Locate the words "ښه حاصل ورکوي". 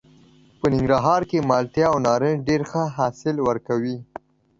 2.69-3.97